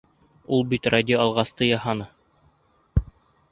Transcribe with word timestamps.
Ул 0.55 0.63
бит 0.71 0.89
радиоалғысты 0.93 1.69
яһаны. 1.69 2.09